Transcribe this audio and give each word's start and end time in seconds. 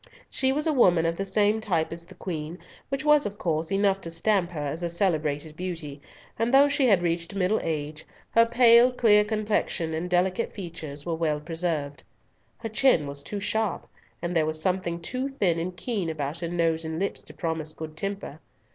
She 0.31 0.51
was 0.51 0.65
a 0.65 0.73
woman 0.73 1.05
of 1.05 1.15
the 1.15 1.27
same 1.27 1.61
type 1.61 1.93
as 1.93 2.07
the 2.07 2.15
Queen, 2.15 2.57
which 2.89 3.05
was 3.05 3.27
of 3.27 3.37
course 3.37 3.71
enough 3.71 4.01
to 4.01 4.09
stamp 4.09 4.49
her 4.49 4.59
as 4.59 4.81
a 4.81 4.89
celebrated 4.89 5.55
beauty, 5.55 6.01
and 6.39 6.51
though 6.51 6.67
she 6.67 6.87
had 6.87 7.03
reached 7.03 7.35
middle 7.35 7.59
age, 7.61 8.03
her 8.31 8.47
pale, 8.47 8.91
clear 8.91 9.23
complexion 9.23 9.93
and 9.93 10.09
delicate 10.09 10.51
features 10.53 11.05
were 11.05 11.13
well 11.13 11.39
preserved. 11.39 12.03
Her 12.57 12.69
chin 12.69 13.05
was 13.05 13.21
too 13.21 13.39
sharp, 13.39 13.87
and 14.23 14.35
there 14.35 14.47
was 14.47 14.59
something 14.59 14.99
too 15.01 15.27
thin 15.27 15.59
and 15.59 15.77
keen 15.77 16.09
about 16.09 16.39
her 16.39 16.49
nose 16.49 16.83
and 16.83 16.97
lips 16.97 17.21
to 17.21 17.33
promise 17.35 17.71
good 17.71 17.95
temper. 17.95 18.39